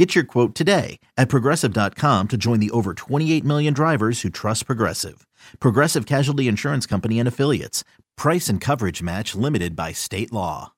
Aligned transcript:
Get 0.00 0.14
your 0.14 0.24
quote 0.24 0.54
today 0.54 0.98
at 1.18 1.28
progressive.com 1.28 2.28
to 2.28 2.38
join 2.38 2.58
the 2.58 2.70
over 2.70 2.94
28 2.94 3.44
million 3.44 3.74
drivers 3.74 4.22
who 4.22 4.30
trust 4.30 4.64
Progressive. 4.64 5.26
Progressive 5.60 6.06
Casualty 6.06 6.48
Insurance 6.48 6.86
Company 6.86 7.18
and 7.18 7.28
Affiliates. 7.28 7.84
Price 8.16 8.48
and 8.48 8.62
coverage 8.62 9.02
match 9.02 9.34
limited 9.34 9.76
by 9.76 9.92
state 9.92 10.32
law. 10.32 10.72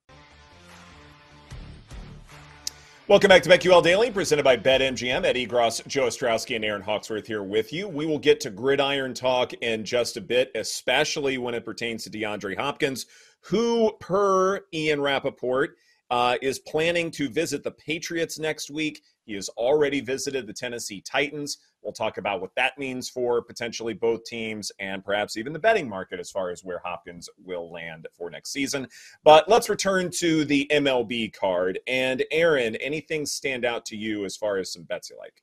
Welcome 3.07 3.29
back 3.29 3.45
to 3.45 3.49
BetQL 3.49 3.85
Daily, 3.85 4.11
presented 4.11 4.43
by 4.43 4.57
BetMGM. 4.57 5.25
Ed 5.25 5.37
Egros, 5.37 5.87
Joe 5.87 6.09
Ostrowski, 6.09 6.57
and 6.57 6.65
Erin 6.65 6.83
Hawksworth 6.83 7.29
here 7.29 7.45
with 7.45 7.73
you. 7.73 7.87
We 7.87 8.07
will 8.07 8.19
get 8.19 8.41
to 8.41 8.51
gridiron 8.51 9.15
talk 9.15 9.53
in 9.53 9.85
just 9.85 10.17
a 10.17 10.21
bit, 10.21 10.51
especially 10.57 11.39
when 11.39 11.55
it 11.55 11.65
pertains 11.65 12.03
to 12.03 12.11
DeAndre 12.11 12.59
Hopkins, 12.59 13.07
who, 13.43 13.93
per 14.01 14.65
Ian 14.75 15.01
Rapoport, 15.01 15.77
uh, 16.11 16.37
is 16.43 16.59
planning 16.59 17.11
to 17.13 17.29
visit 17.29 17.63
the 17.63 17.71
Patriots 17.71 18.39
next 18.39 18.71
week. 18.71 19.03
He 19.25 19.35
has 19.35 19.49
already 19.51 20.01
visited 20.01 20.47
the 20.47 20.53
Tennessee 20.53 21.01
Titans. 21.01 21.59
We'll 21.83 21.93
talk 21.93 22.19
about 22.19 22.41
what 22.41 22.55
that 22.57 22.79
means 22.79 23.09
for 23.09 23.43
potentially 23.43 23.95
both 23.95 24.25
teams 24.25 24.71
and 24.79 25.05
perhaps 25.05 25.37
even 25.37 25.53
the 25.53 25.59
betting 25.59 25.89
market 25.89 26.21
as 26.21 26.31
far 26.31 26.51
as 26.51 26.63
where 26.63 26.81
Hopkins 26.85 27.29
will 27.45 27.73
land 27.73 28.07
for 28.17 28.31
next 28.31 28.53
season. 28.53 28.87
But 29.25 29.49
let's 29.49 29.69
return 29.69 30.11
to 30.19 30.45
the 30.45 30.69
MLB 30.71 31.33
card. 31.33 31.79
And 31.87 32.25
Erin, 32.31 32.77
anything 32.77 33.27
stand 33.27 33.65
out 33.65 33.85
to 33.87 33.97
you 33.97 34.25
as 34.25 34.37
far 34.37 34.59
as 34.59 34.73
some 34.73 34.83
bets 34.85 35.11
you 35.11 35.17
like? 35.19 35.43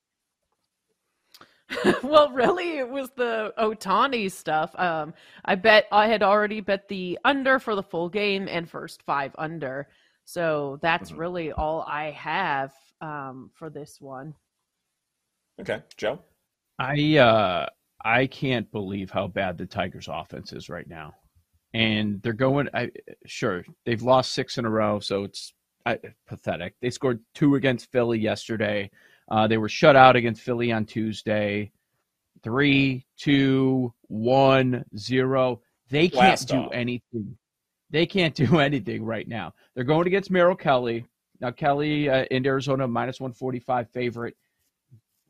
well, 2.04 2.32
really, 2.32 2.78
it 2.78 2.90
was 2.90 3.10
the 3.16 3.54
Ohtani 3.58 4.32
stuff. 4.32 4.78
Um, 4.80 5.14
I 5.46 5.56
bet 5.56 5.86
I 5.92 6.08
had 6.08 6.24
already 6.24 6.62
bet 6.62 6.88
the 6.88 7.20
under 7.24 7.60
for 7.60 7.76
the 7.76 7.84
full 7.84 8.10
game 8.10 8.48
and 8.48 8.70
first 8.70 9.04
five 9.04 9.36
under. 9.38 9.88
So 10.30 10.78
that's 10.84 11.10
mm-hmm. 11.10 11.20
really 11.20 11.52
all 11.54 11.84
I 11.88 12.12
have 12.12 12.72
um, 13.02 13.50
for 13.56 13.72
this 13.72 14.00
one. 14.00 14.36
Okay, 15.60 15.82
Joe. 15.98 16.20
I 16.78 17.18
uh, 17.18 17.66
I 18.06 18.28
can't 18.28 18.72
believe 18.72 19.10
how 19.10 19.26
bad 19.26 19.58
the 19.58 19.66
Tigers' 19.66 20.08
offense 20.08 20.54
is 20.54 20.70
right 20.70 20.88
now, 20.88 21.16
and 21.74 22.22
they're 22.22 22.34
going. 22.34 22.70
I, 22.76 22.92
sure, 23.26 23.64
they've 23.88 24.04
lost 24.04 24.34
six 24.34 24.60
in 24.60 24.66
a 24.66 24.70
row, 24.70 25.00
so 25.00 25.24
it's 25.24 25.52
I, 25.88 25.98
pathetic. 26.28 26.76
They 26.80 26.92
scored 26.92 27.22
two 27.34 27.56
against 27.56 27.92
Philly 27.92 28.20
yesterday. 28.20 28.92
Uh, 29.32 29.48
they 29.48 29.58
were 29.58 29.68
shut 29.68 29.96
out 29.96 30.16
against 30.16 30.44
Philly 30.44 30.72
on 30.72 30.86
Tuesday. 30.86 31.72
Three, 32.44 33.04
two, 33.18 33.96
one, 34.10 34.86
zero. 34.96 35.62
They 35.90 36.08
can't 36.08 36.22
Last 36.22 36.50
do 36.50 36.58
off. 36.58 36.72
anything. 36.72 37.36
They 37.90 38.06
can't 38.06 38.36
do 38.36 38.60
anything 38.60 39.04
right 39.04 39.28
now. 39.28 39.54
They're 39.74 39.84
going 39.84 40.08
against 40.08 40.32
Merrill 40.32 40.56
Kelly. 40.56 41.06
Now, 41.42 41.52
Kelly 41.52 42.10
uh, 42.10 42.26
in 42.32 42.46
Arizona, 42.46 42.88
minus 42.88 43.20
145 43.20 43.90
favorite. 43.92 44.36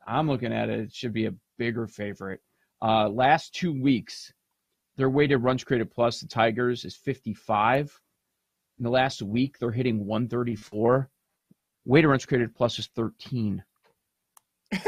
I'm 0.07 0.27
looking 0.27 0.51
at 0.51 0.69
it, 0.69 0.79
it 0.79 0.93
should 0.93 1.13
be 1.13 1.27
a 1.27 1.33
bigger 1.57 1.87
favorite. 1.87 2.41
Uh, 2.81 3.09
last 3.09 3.53
two 3.53 3.79
weeks, 3.79 4.33
their 4.97 5.09
weighted 5.09 5.43
runs 5.43 5.63
created 5.63 5.91
plus, 5.91 6.19
the 6.19 6.27
Tigers, 6.27 6.83
is 6.83 6.95
55. 6.95 7.99
In 8.79 8.83
the 8.83 8.89
last 8.89 9.21
week, 9.21 9.59
they're 9.59 9.71
hitting 9.71 10.05
134. 10.05 11.09
Weighted 11.85 12.09
runs 12.09 12.25
created 12.25 12.55
plus 12.55 12.79
is 12.79 12.87
13. 12.95 13.63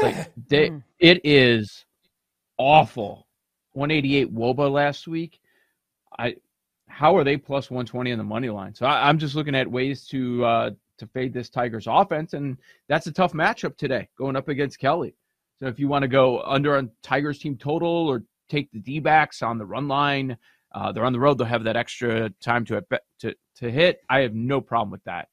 Like 0.00 0.30
they, 0.48 0.68
hmm. 0.68 0.78
it 1.00 1.20
is 1.24 1.84
awful. 2.56 3.26
188 3.72 4.32
wOBA 4.32 4.70
last 4.70 5.08
week. 5.08 5.40
I 6.16 6.36
how 6.92 7.16
are 7.16 7.24
they 7.24 7.36
plus 7.36 7.70
120 7.70 8.10
in 8.10 8.18
the 8.18 8.24
money 8.24 8.50
line? 8.50 8.74
So 8.74 8.84
I, 8.84 9.08
am 9.08 9.18
just 9.18 9.34
looking 9.34 9.54
at 9.54 9.70
ways 9.70 10.06
to 10.08 10.44
uh, 10.44 10.70
to 10.98 11.06
fade 11.08 11.32
this 11.32 11.48
Tigers 11.48 11.86
offense, 11.88 12.34
and 12.34 12.58
that's 12.88 13.06
a 13.06 13.12
tough 13.12 13.32
matchup 13.32 13.76
today 13.76 14.08
going 14.18 14.36
up 14.36 14.48
against 14.48 14.78
Kelly. 14.78 15.14
So 15.58 15.66
if 15.66 15.78
you 15.78 15.88
want 15.88 16.02
to 16.02 16.08
go 16.08 16.42
under 16.42 16.76
on 16.76 16.90
Tigers 17.02 17.38
team 17.38 17.56
total 17.56 17.88
or 17.88 18.22
take 18.50 18.70
the 18.72 18.78
D 18.78 19.00
backs 19.00 19.42
on 19.42 19.56
the 19.56 19.64
run 19.64 19.88
line, 19.88 20.36
uh, 20.74 20.92
they're 20.92 21.06
on 21.06 21.14
the 21.14 21.20
road. 21.20 21.38
They'll 21.38 21.46
have 21.46 21.64
that 21.64 21.76
extra 21.76 22.28
time 22.40 22.66
to 22.66 22.84
to 23.20 23.34
to 23.56 23.70
hit. 23.70 24.00
I 24.10 24.20
have 24.20 24.34
no 24.34 24.60
problem 24.60 24.90
with 24.90 25.04
that. 25.04 25.28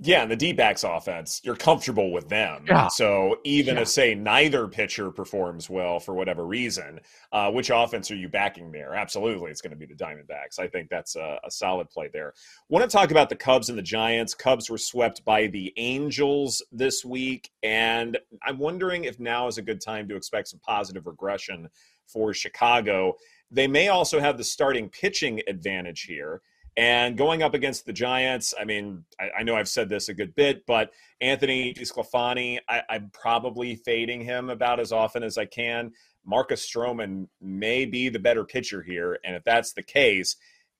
Yeah, 0.00 0.22
and 0.22 0.30
the 0.30 0.34
D 0.34 0.52
backs 0.52 0.82
offense, 0.82 1.40
you're 1.44 1.54
comfortable 1.54 2.10
with 2.10 2.28
them. 2.28 2.64
Yeah. 2.66 2.88
So 2.88 3.38
even 3.44 3.76
yeah. 3.76 3.82
if, 3.82 3.88
say, 3.88 4.12
neither 4.12 4.66
pitcher 4.66 5.12
performs 5.12 5.70
well 5.70 6.00
for 6.00 6.14
whatever 6.14 6.44
reason, 6.44 6.98
uh, 7.30 7.52
which 7.52 7.70
offense 7.72 8.10
are 8.10 8.16
you 8.16 8.28
backing 8.28 8.72
there? 8.72 8.94
Absolutely, 8.96 9.52
it's 9.52 9.60
going 9.60 9.70
to 9.70 9.76
be 9.76 9.86
the 9.86 9.94
Diamondbacks. 9.94 10.58
I 10.58 10.66
think 10.66 10.90
that's 10.90 11.14
a, 11.14 11.38
a 11.44 11.50
solid 11.50 11.90
play 11.90 12.10
there. 12.12 12.34
Want 12.68 12.84
to 12.84 12.90
talk 12.90 13.12
about 13.12 13.28
the 13.28 13.36
Cubs 13.36 13.68
and 13.68 13.78
the 13.78 13.82
Giants. 13.82 14.34
Cubs 14.34 14.68
were 14.68 14.78
swept 14.78 15.24
by 15.24 15.46
the 15.46 15.72
Angels 15.76 16.60
this 16.72 17.04
week, 17.04 17.50
and 17.62 18.18
I'm 18.42 18.58
wondering 18.58 19.04
if 19.04 19.20
now 19.20 19.46
is 19.46 19.58
a 19.58 19.62
good 19.62 19.80
time 19.80 20.08
to 20.08 20.16
expect 20.16 20.48
some 20.48 20.58
positive 20.58 21.06
regression 21.06 21.68
for 22.06 22.34
Chicago. 22.34 23.14
They 23.52 23.68
may 23.68 23.88
also 23.88 24.18
have 24.18 24.38
the 24.38 24.44
starting 24.44 24.88
pitching 24.88 25.40
advantage 25.46 26.02
here. 26.02 26.42
And 26.76 27.16
going 27.16 27.42
up 27.42 27.54
against 27.54 27.86
the 27.86 27.92
Giants, 27.92 28.52
I 28.58 28.64
mean, 28.64 29.04
I, 29.20 29.40
I 29.40 29.42
know 29.44 29.54
I've 29.54 29.68
said 29.68 29.88
this 29.88 30.08
a 30.08 30.14
good 30.14 30.34
bit, 30.34 30.66
but 30.66 30.90
Anthony 31.20 31.72
DeSclafani, 31.72 32.58
I, 32.68 32.82
I'm 32.90 33.10
probably 33.12 33.76
fading 33.76 34.22
him 34.22 34.50
about 34.50 34.80
as 34.80 34.90
often 34.90 35.22
as 35.22 35.38
I 35.38 35.44
can. 35.44 35.92
Marcus 36.26 36.68
Stroman 36.68 37.28
may 37.40 37.84
be 37.84 38.08
the 38.08 38.18
better 38.18 38.44
pitcher 38.44 38.82
here. 38.82 39.18
And 39.24 39.36
if 39.36 39.44
that's 39.44 39.72
the 39.72 39.82
case, 39.82 40.36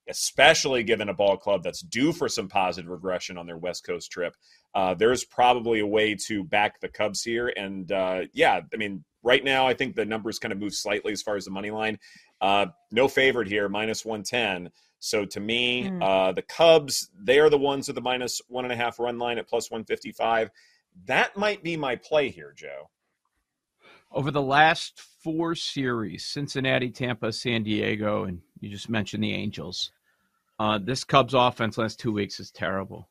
especially 0.09 0.83
given 0.83 1.09
a 1.09 1.15
ball 1.15 1.37
club 1.37 1.63
that's 1.63 1.81
due 1.81 2.13
for 2.13 2.29
some 2.29 2.49
positive 2.49 2.91
regression 2.91 3.39
on 3.39 3.47
their 3.47 3.57
West 3.57 3.85
Coast 3.85 4.11
trip, 4.11 4.35
uh, 4.75 4.95
there's 4.95 5.25
probably 5.25 5.81
a 5.81 5.87
way 5.87 6.17
to 6.27 6.45
back 6.45 6.81
the 6.81 6.89
Cubs 6.89 7.23
here. 7.23 7.53
And 7.57 7.91
uh, 7.93 8.23
yeah, 8.33 8.61
I 8.73 8.77
mean, 8.77 9.05
right 9.23 9.45
now, 9.45 9.67
I 9.67 9.75
think 9.75 9.95
the 9.95 10.05
numbers 10.05 10.39
kind 10.39 10.53
of 10.53 10.59
move 10.59 10.75
slightly 10.75 11.13
as 11.13 11.23
far 11.23 11.37
as 11.37 11.45
the 11.45 11.51
money 11.51 11.71
line. 11.71 11.99
Uh, 12.41 12.67
no 12.91 13.07
favorite 13.07 13.49
here, 13.49 13.69
minus 13.69 14.05
110. 14.05 14.71
So 15.05 15.27
to 15.27 15.39
me, 15.39 15.85
mm. 15.85 16.03
uh, 16.03 16.33
the 16.33 16.41
Cubs, 16.41 17.11
they 17.15 17.39
are 17.39 17.51
the 17.51 17.59
ones 17.59 17.89
with 17.89 17.97
the 17.97 18.01
minus 18.01 18.41
one 18.49 18.65
and 18.65 18.73
a 18.73 18.77
half 18.77 18.99
run 18.99 19.19
line 19.19 19.37
at 19.37 19.47
plus 19.47 19.71
155. 19.71 20.51
That 21.05 21.37
might 21.37 21.63
be 21.63 21.77
my 21.77 21.95
play 21.97 22.31
here, 22.31 22.55
Joe. 22.57 22.89
Over 24.11 24.31
the 24.31 24.41
last 24.41 24.99
four 25.23 25.55
series, 25.55 26.25
Cincinnati, 26.25 26.89
Tampa, 26.89 27.33
San 27.33 27.65
Diego, 27.65 28.25
and 28.25 28.41
you 28.61 28.71
just 28.71 28.89
mentioned 28.89 29.23
the 29.23 29.35
Angels, 29.35 29.93
uh, 30.59 30.79
this 30.83 31.05
Cubs 31.05 31.35
offense 31.35 31.77
last 31.77 32.01
two 32.01 32.13
weeks 32.13 32.41
is 32.41 32.51
terrible. 32.51 33.07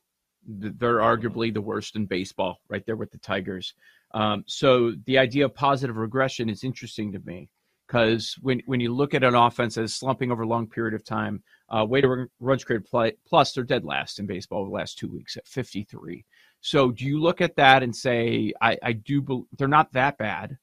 They're 0.48 0.98
arguably 0.98 1.54
the 1.54 1.60
worst 1.60 1.94
in 1.94 2.06
baseball, 2.06 2.58
right 2.68 2.84
there 2.86 2.96
with 2.96 3.12
the 3.12 3.18
Tigers. 3.18 3.72
Um, 4.14 4.42
so 4.48 4.94
the 5.06 5.18
idea 5.18 5.44
of 5.44 5.54
positive 5.54 5.96
regression 5.96 6.48
is 6.48 6.64
interesting 6.64 7.12
to 7.12 7.20
me 7.20 7.50
because 7.86 8.36
when, 8.40 8.62
when 8.66 8.80
you 8.80 8.92
look 8.92 9.14
at 9.14 9.24
an 9.24 9.34
offense 9.34 9.74
that's 9.74 9.94
slumping 9.94 10.30
over 10.30 10.42
a 10.42 10.48
long 10.48 10.66
period 10.66 10.94
of 10.94 11.04
time, 11.04 11.42
uh, 11.68 11.84
weighted 11.88 12.28
runs 12.40 12.64
created 12.64 12.86
play, 12.86 13.12
plus 13.26 13.52
they're 13.52 13.64
dead 13.64 13.84
last 13.84 14.18
in 14.18 14.26
baseball 14.26 14.64
the 14.64 14.70
last 14.70 14.98
two 14.98 15.08
weeks 15.08 15.36
at 15.36 15.46
53. 15.46 16.24
So 16.60 16.90
do 16.90 17.04
you 17.04 17.20
look 17.20 17.40
at 17.40 17.56
that 17.56 17.82
and 17.82 17.94
say, 17.94 18.52
I, 18.60 18.78
I 18.82 18.92
do, 18.92 19.20
be- 19.20 19.44
they're 19.56 19.68
not 19.68 19.92
that 19.92 20.18
bad. 20.18 20.56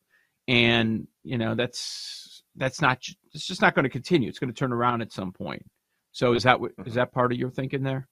And, 0.47 1.07
you 1.23 1.37
know, 1.37 1.55
that's, 1.55 2.43
that's 2.55 2.81
not, 2.81 2.99
it's 3.33 3.45
just 3.45 3.61
not 3.61 3.75
going 3.75 3.83
to 3.83 3.89
continue. 3.89 4.27
It's 4.27 4.39
going 4.39 4.51
to 4.51 4.59
turn 4.59 4.73
around 4.73 5.01
at 5.01 5.13
some 5.13 5.31
point. 5.31 5.63
So 6.11 6.34
is 6.34 6.43
that, 6.43 6.59
is 6.85 6.96
that 6.96 7.13
part 7.13 7.31
of 7.31 7.37
your 7.37 7.51
thinking 7.51 7.84
there? 7.84 8.07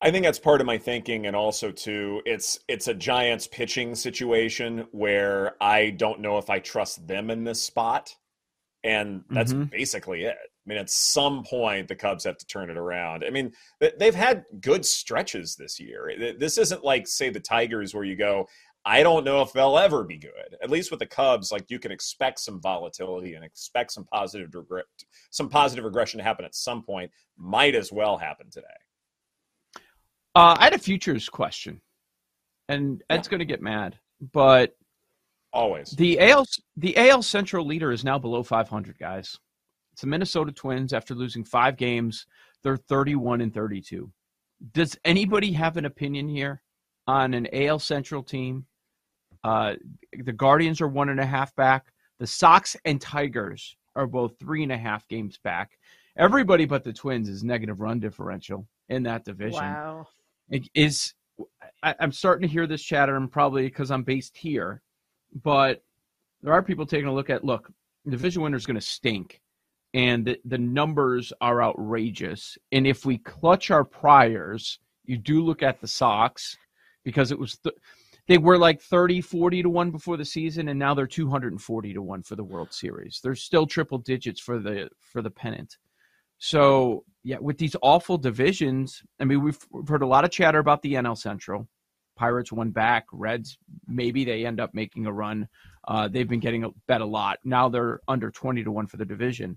I 0.00 0.10
think 0.12 0.24
that's 0.24 0.38
part 0.38 0.60
of 0.60 0.66
my 0.66 0.78
thinking, 0.78 1.26
and 1.26 1.34
also 1.34 1.72
too, 1.72 2.22
it's 2.24 2.60
it's 2.68 2.86
a 2.86 2.94
Giants 2.94 3.48
pitching 3.48 3.94
situation 3.96 4.86
where 4.92 5.56
I 5.60 5.90
don't 5.90 6.20
know 6.20 6.38
if 6.38 6.50
I 6.50 6.60
trust 6.60 7.06
them 7.08 7.30
in 7.30 7.42
this 7.42 7.60
spot, 7.60 8.14
and 8.84 9.24
that's 9.30 9.52
mm-hmm. 9.52 9.64
basically 9.64 10.24
it. 10.24 10.36
I 10.36 10.68
mean, 10.68 10.78
at 10.78 10.90
some 10.90 11.42
point, 11.44 11.88
the 11.88 11.96
Cubs 11.96 12.24
have 12.24 12.36
to 12.36 12.46
turn 12.46 12.70
it 12.70 12.76
around. 12.76 13.24
I 13.24 13.30
mean, 13.30 13.52
they've 13.80 14.14
had 14.14 14.44
good 14.60 14.84
stretches 14.84 15.56
this 15.56 15.80
year. 15.80 16.12
This 16.38 16.58
isn't 16.58 16.84
like, 16.84 17.06
say, 17.06 17.30
the 17.30 17.40
Tigers, 17.40 17.94
where 17.94 18.04
you 18.04 18.16
go, 18.16 18.46
I 18.84 19.02
don't 19.02 19.24
know 19.24 19.40
if 19.40 19.52
they'll 19.52 19.78
ever 19.78 20.04
be 20.04 20.18
good. 20.18 20.56
At 20.62 20.70
least 20.70 20.90
with 20.90 21.00
the 21.00 21.06
Cubs, 21.06 21.50
like 21.50 21.70
you 21.70 21.78
can 21.78 21.90
expect 21.90 22.38
some 22.40 22.60
volatility 22.60 23.34
and 23.34 23.44
expect 23.44 23.92
some 23.92 24.04
positive 24.04 24.54
regret, 24.54 24.84
some 25.30 25.48
positive 25.48 25.84
regression 25.84 26.18
to 26.18 26.24
happen 26.24 26.44
at 26.44 26.54
some 26.54 26.82
point. 26.82 27.10
Might 27.36 27.74
as 27.74 27.90
well 27.90 28.18
happen 28.18 28.50
today. 28.50 28.66
Uh, 30.38 30.56
I 30.56 30.64
had 30.64 30.74
a 30.74 30.78
futures 30.78 31.28
question, 31.28 31.80
and 32.68 33.02
Ed's 33.10 33.26
yeah. 33.26 33.30
going 33.30 33.38
to 33.40 33.44
get 33.44 33.60
mad, 33.60 33.98
but 34.32 34.76
always 35.52 35.90
the 35.90 36.20
AL 36.20 36.46
the 36.76 36.96
AL 36.96 37.22
Central 37.22 37.66
leader 37.66 37.90
is 37.90 38.04
now 38.04 38.20
below 38.20 38.44
500 38.44 38.96
guys. 39.00 39.36
It's 39.92 40.02
the 40.02 40.06
Minnesota 40.06 40.52
Twins 40.52 40.92
after 40.92 41.16
losing 41.16 41.42
five 41.42 41.76
games. 41.76 42.24
They're 42.62 42.76
31 42.76 43.40
and 43.40 43.52
32. 43.52 44.12
Does 44.74 44.96
anybody 45.04 45.50
have 45.54 45.76
an 45.76 45.86
opinion 45.86 46.28
here 46.28 46.62
on 47.08 47.34
an 47.34 47.48
AL 47.52 47.80
Central 47.80 48.22
team? 48.22 48.64
Uh, 49.42 49.74
the 50.22 50.32
Guardians 50.32 50.80
are 50.80 50.86
one 50.86 51.08
and 51.08 51.18
a 51.18 51.26
half 51.26 51.52
back. 51.56 51.86
The 52.20 52.28
Sox 52.28 52.76
and 52.84 53.00
Tigers 53.00 53.76
are 53.96 54.06
both 54.06 54.38
three 54.38 54.62
and 54.62 54.70
a 54.70 54.78
half 54.78 55.08
games 55.08 55.36
back. 55.42 55.72
Everybody 56.16 56.64
but 56.64 56.84
the 56.84 56.92
Twins 56.92 57.28
is 57.28 57.42
negative 57.42 57.80
run 57.80 57.98
differential 57.98 58.68
in 58.88 59.02
that 59.02 59.24
division. 59.24 59.64
Wow. 59.64 60.06
Is 60.74 61.14
I, 61.82 61.94
am 62.00 62.12
starting 62.12 62.46
to 62.46 62.52
hear 62.52 62.66
this 62.66 62.82
chatter, 62.82 63.16
and 63.16 63.30
probably 63.30 63.62
because 63.64 63.90
I'm 63.90 64.02
based 64.02 64.36
here, 64.36 64.82
but 65.42 65.82
there 66.42 66.52
are 66.52 66.62
people 66.62 66.86
taking 66.86 67.08
a 67.08 67.14
look 67.14 67.30
at 67.30 67.44
look, 67.44 67.70
division 68.08 68.42
winner 68.42 68.56
is 68.56 68.66
going 68.66 68.76
to 68.76 68.80
stink, 68.80 69.40
and 69.94 70.24
the, 70.24 70.40
the 70.44 70.58
numbers 70.58 71.32
are 71.40 71.62
outrageous. 71.62 72.56
And 72.72 72.86
if 72.86 73.04
we 73.04 73.18
clutch 73.18 73.70
our 73.70 73.84
priors, 73.84 74.78
you 75.04 75.18
do 75.18 75.44
look 75.44 75.62
at 75.62 75.80
the 75.80 75.88
Sox 75.88 76.56
because 77.04 77.30
it 77.30 77.38
was 77.38 77.56
th- 77.58 77.76
they 78.26 78.38
were 78.38 78.58
like 78.58 78.80
30, 78.80 79.22
40 79.22 79.62
to 79.62 79.70
1 79.70 79.90
before 79.90 80.18
the 80.18 80.24
season, 80.24 80.68
and 80.68 80.78
now 80.78 80.92
they're 80.94 81.06
240 81.06 81.94
to 81.94 82.02
1 82.02 82.22
for 82.22 82.36
the 82.36 82.44
World 82.44 82.72
Series. 82.72 83.20
They're 83.22 83.34
still 83.34 83.66
triple 83.66 83.98
digits 83.98 84.40
for 84.40 84.58
the 84.58 84.90
for 85.00 85.22
the 85.22 85.30
pennant. 85.30 85.78
So 86.38 87.04
yeah, 87.24 87.38
with 87.40 87.58
these 87.58 87.76
awful 87.82 88.16
divisions, 88.16 89.02
I 89.20 89.24
mean, 89.24 89.42
we've 89.42 89.58
heard 89.88 90.02
a 90.02 90.06
lot 90.06 90.24
of 90.24 90.30
chatter 90.30 90.58
about 90.58 90.82
the 90.82 90.94
NL 90.94 91.18
Central. 91.18 91.68
Pirates 92.16 92.52
won 92.52 92.70
back. 92.70 93.06
Reds, 93.12 93.58
maybe 93.86 94.24
they 94.24 94.44
end 94.44 94.60
up 94.60 94.74
making 94.74 95.06
a 95.06 95.12
run. 95.12 95.48
Uh, 95.86 96.08
they've 96.08 96.28
been 96.28 96.40
getting 96.40 96.64
a 96.64 96.70
bet 96.86 97.00
a 97.00 97.06
lot. 97.06 97.38
Now 97.44 97.68
they're 97.68 98.00
under 98.08 98.30
20 98.30 98.64
to 98.64 98.70
1 98.70 98.86
for 98.86 98.96
the 98.96 99.04
division. 99.04 99.56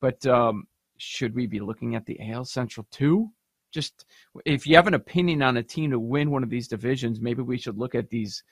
But 0.00 0.24
um, 0.26 0.66
should 0.96 1.34
we 1.34 1.46
be 1.46 1.60
looking 1.60 1.94
at 1.94 2.06
the 2.06 2.18
AL 2.30 2.46
Central 2.46 2.86
too? 2.90 3.30
Just 3.72 4.06
if 4.44 4.66
you 4.66 4.76
have 4.76 4.86
an 4.86 4.94
opinion 4.94 5.42
on 5.42 5.56
a 5.58 5.62
team 5.62 5.90
to 5.90 6.00
win 6.00 6.30
one 6.30 6.42
of 6.42 6.50
these 6.50 6.68
divisions, 6.68 7.20
maybe 7.20 7.42
we 7.42 7.58
should 7.58 7.78
look 7.78 7.94
at 7.94 8.10
these 8.10 8.42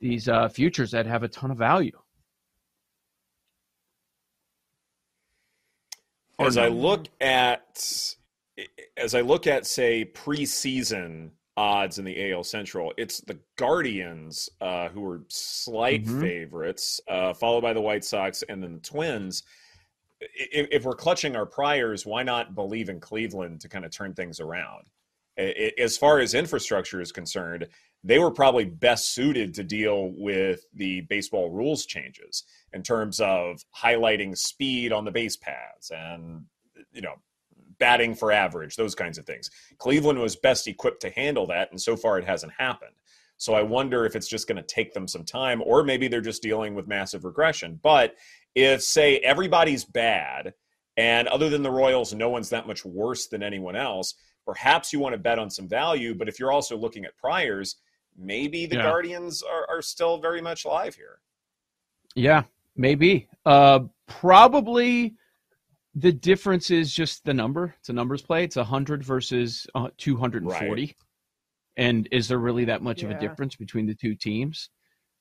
these 0.00 0.28
uh, 0.28 0.48
futures 0.48 0.92
that 0.92 1.06
have 1.06 1.24
a 1.24 1.28
ton 1.28 1.50
of 1.50 1.58
value. 1.58 1.98
As 6.38 6.56
I 6.56 6.68
look 6.68 7.06
at 7.20 8.14
as 8.96 9.14
I 9.14 9.20
look 9.20 9.46
at 9.46 9.66
say 9.66 10.04
preseason 10.04 11.30
odds 11.56 11.98
in 11.98 12.04
the 12.04 12.32
AL 12.32 12.44
Central, 12.44 12.92
it's 12.96 13.20
the 13.20 13.38
Guardians 13.56 14.48
uh, 14.60 14.88
who 14.88 15.04
are 15.04 15.22
slight 15.28 16.04
mm-hmm. 16.04 16.20
favorites, 16.20 17.00
uh, 17.08 17.34
followed 17.34 17.62
by 17.62 17.72
the 17.72 17.80
White 17.80 18.04
Sox 18.04 18.42
and 18.48 18.62
then 18.62 18.74
the 18.74 18.80
Twins. 18.80 19.42
If, 20.20 20.68
if, 20.70 20.84
we're 20.84 20.94
clutching 20.94 21.36
our 21.36 21.46
priors, 21.46 22.06
why 22.06 22.22
not 22.22 22.54
believe 22.54 22.88
in 22.88 23.00
Cleveland 23.00 23.60
to 23.60 23.68
kind 23.68 23.84
of 23.84 23.90
turn 23.90 24.14
things 24.14 24.40
around? 24.40 24.84
As 25.38 25.96
far 25.96 26.18
as 26.18 26.34
infrastructure 26.34 27.00
is 27.00 27.12
concerned, 27.12 27.68
they 28.04 28.18
were 28.18 28.30
probably 28.30 28.64
best 28.64 29.14
suited 29.14 29.54
to 29.54 29.64
deal 29.64 30.12
with 30.16 30.64
the 30.74 31.02
baseball 31.02 31.50
rules 31.50 31.86
changes 31.86 32.44
in 32.72 32.82
terms 32.82 33.20
of 33.20 33.64
highlighting 33.76 34.36
speed 34.36 34.92
on 34.92 35.04
the 35.04 35.10
base 35.10 35.36
paths 35.36 35.90
and 35.90 36.44
you 36.92 37.02
know 37.02 37.14
batting 37.78 38.14
for 38.14 38.32
average 38.32 38.76
those 38.76 38.94
kinds 38.94 39.18
of 39.18 39.26
things. 39.26 39.50
Cleveland 39.78 40.18
was 40.18 40.36
best 40.36 40.66
equipped 40.66 41.00
to 41.02 41.10
handle 41.10 41.46
that 41.46 41.70
and 41.70 41.80
so 41.80 41.96
far 41.96 42.18
it 42.18 42.24
hasn't 42.24 42.52
happened. 42.58 42.94
So 43.36 43.54
i 43.54 43.62
wonder 43.62 44.04
if 44.04 44.16
it's 44.16 44.28
just 44.28 44.48
going 44.48 44.56
to 44.56 44.62
take 44.64 44.92
them 44.92 45.06
some 45.06 45.24
time 45.24 45.62
or 45.64 45.84
maybe 45.84 46.08
they're 46.08 46.20
just 46.20 46.42
dealing 46.42 46.74
with 46.74 46.88
massive 46.88 47.24
regression. 47.24 47.78
But 47.82 48.14
if 48.54 48.82
say 48.82 49.18
everybody's 49.18 49.84
bad 49.84 50.54
and 50.96 51.28
other 51.28 51.48
than 51.48 51.62
the 51.62 51.70
royals 51.70 52.12
no 52.12 52.28
one's 52.28 52.50
that 52.50 52.66
much 52.66 52.84
worse 52.84 53.28
than 53.28 53.42
anyone 53.42 53.76
else 53.76 54.14
perhaps 54.48 54.92
you 54.92 54.98
want 54.98 55.12
to 55.12 55.18
bet 55.18 55.38
on 55.38 55.50
some 55.50 55.68
value 55.68 56.14
but 56.14 56.28
if 56.28 56.38
you're 56.40 56.52
also 56.52 56.76
looking 56.76 57.04
at 57.04 57.16
priors 57.16 57.76
maybe 58.18 58.66
the 58.66 58.76
yeah. 58.76 58.82
Guardians 58.82 59.42
are, 59.42 59.66
are 59.68 59.82
still 59.82 60.18
very 60.18 60.40
much 60.40 60.64
alive 60.64 60.94
here. 60.94 61.20
Yeah, 62.14 62.42
maybe. 62.76 63.28
Uh, 63.46 63.80
probably 64.06 65.14
the 65.94 66.12
difference 66.12 66.70
is 66.70 66.92
just 66.92 67.24
the 67.24 67.34
number. 67.34 67.74
It's 67.78 67.88
a 67.88 67.92
numbers 67.92 68.22
play. 68.22 68.44
It's 68.44 68.56
100 68.56 69.04
versus 69.04 69.66
uh, 69.74 69.88
240. 69.96 70.82
Right. 70.82 70.96
And 71.76 72.08
is 72.10 72.26
there 72.28 72.38
really 72.38 72.64
that 72.64 72.82
much 72.82 73.02
yeah. 73.02 73.10
of 73.10 73.16
a 73.16 73.20
difference 73.20 73.54
between 73.54 73.86
the 73.86 73.94
two 73.94 74.14
teams? 74.16 74.70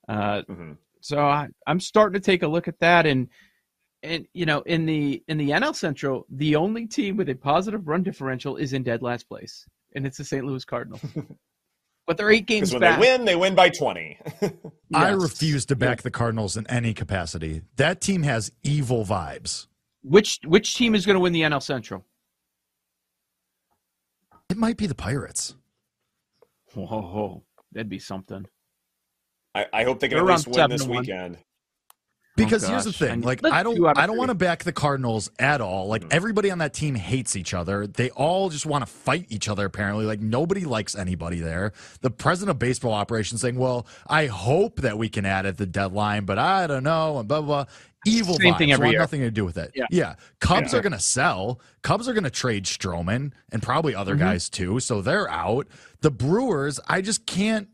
Uh, 0.10 0.42
mm-hmm. 0.50 0.72
So 1.02 1.20
I, 1.20 1.48
I'm 1.68 1.80
starting 1.80 2.20
to 2.20 2.26
take 2.26 2.42
a 2.42 2.48
look 2.48 2.68
at 2.68 2.80
that, 2.80 3.06
and 3.06 3.28
and 4.04 4.28
you 4.34 4.46
know, 4.46 4.62
in 4.62 4.86
the 4.86 5.24
in 5.28 5.38
the 5.38 5.50
NL 5.50 5.76
Central, 5.76 6.26
the 6.30 6.56
only 6.56 6.86
team 6.86 7.18
with 7.18 7.30
a 7.30 7.36
positive 7.36 7.88
run 7.88 8.04
differential 8.04 8.58
is 8.58 8.74
in 8.74 8.84
dead 8.84 9.02
last 9.02 9.28
place, 9.28 9.66
and 9.96 10.06
it's 10.06 10.18
the 10.18 10.24
St. 10.24 10.46
Louis 10.46 10.64
Cardinals. 10.66 11.02
but 12.08 12.18
they're 12.18 12.32
eight 12.32 12.46
games 12.46 12.72
when 12.72 12.82
back. 12.82 13.00
they 13.00 13.08
win, 13.08 13.26
they 13.26 13.36
win 13.36 13.56
by 13.56 13.70
20. 13.70 14.18
yes. 14.42 14.52
I 14.94 15.10
refuse 15.10 15.66
to 15.68 15.76
back 15.76 16.04
the 16.04 16.12
Cardinals 16.12 16.56
in 16.56 16.66
any 16.68 16.94
capacity. 16.94 17.64
That 17.76 18.00
team 18.02 18.24
has 18.24 18.52
evil 18.64 19.06
vibes. 19.06 19.68
Which 20.04 20.40
which 20.46 20.76
team 20.76 20.96
is 20.96 21.06
going 21.06 21.16
to 21.16 21.20
win 21.20 21.34
the 21.34 21.42
NL 21.42 21.62
Central? 21.62 22.06
It 24.50 24.58
might 24.58 24.78
be 24.78 24.88
the 24.88 24.96
Pirates. 24.96 25.56
Whoa, 26.74 27.44
that'd 27.74 27.90
be 27.90 28.00
something. 28.00 28.46
I, 29.56 29.66
I 29.74 29.84
hope 29.84 30.00
they 30.00 30.08
can 30.08 30.18
They're 30.18 30.32
at 30.32 30.46
least 30.46 30.48
win 30.48 30.70
this 30.70 30.88
weekend. 30.88 31.40
Because 32.38 32.64
oh, 32.66 32.70
here's 32.70 32.86
the 32.86 32.94
thing, 32.94 33.22
like 33.22 33.44
I 33.44 33.64
don't, 33.64 33.84
I 33.98 34.06
don't 34.06 34.16
want 34.16 34.30
to 34.30 34.36
back 34.36 34.64
the 34.64 34.72
Cardinals 34.72 35.32
at 35.40 35.60
all. 35.60 35.88
Like 35.88 36.04
mm. 36.04 36.14
everybody 36.14 36.52
on 36.52 36.60
that 36.60 36.72
team 36.74 36.94
hates 36.94 37.36
each 37.36 37.54
other. 37.54 37.88
They 37.88 38.12
all 38.12 38.50
just 38.50 38.66
want 38.66 38.86
to 38.86 38.92
fight 38.92 39.26
each 39.30 39.50
other. 39.50 39.66
Apparently, 39.66 40.06
like 40.06 40.20
nobody 40.20 40.64
likes 40.64 40.96
anybody 40.96 41.40
there. 41.40 41.74
The 42.02 42.12
president 42.12 42.52
of 42.52 42.60
baseball 42.60 42.94
operations 42.94 43.42
saying, 43.42 43.58
"Well, 43.58 43.88
I 44.08 44.28
hope 44.28 44.82
that 44.82 45.00
we 45.00 45.10
can 45.10 45.26
add 45.26 45.48
at 45.48 45.58
the 45.58 45.66
deadline, 45.66 46.26
but 46.26 46.38
I 46.38 46.68
don't 46.68 46.84
know," 46.84 47.18
and 47.18 47.28
blah 47.28 47.42
blah. 47.42 47.64
blah. 47.64 47.74
Evil 48.06 48.36
Same 48.36 48.54
vibes. 48.54 48.58
thing 48.60 48.72
every 48.72 48.92
year. 48.92 49.00
Nothing 49.00 49.22
to 49.22 49.32
do 49.32 49.44
with 49.44 49.58
it. 49.58 49.72
Yeah, 49.76 49.86
yeah. 49.92 50.16
Cubs 50.40 50.72
yeah. 50.72 50.80
are 50.80 50.82
going 50.82 50.94
to 50.94 51.00
sell. 51.00 51.60
Cubs 51.82 52.08
are 52.08 52.14
going 52.14 52.24
to 52.24 52.30
trade 52.30 52.64
Stroman 52.64 53.34
and 53.52 53.62
probably 53.62 53.96
other 53.96 54.14
mm-hmm. 54.14 54.24
guys 54.24 54.50
too. 54.50 54.80
So 54.80 55.02
they're 55.02 55.30
out. 55.30 55.68
The 56.02 56.12
Brewers, 56.12 56.80
I 56.88 57.02
just 57.02 57.26
can't 57.26 57.68